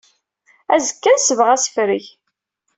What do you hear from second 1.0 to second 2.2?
ad nesbeɣ asefreg.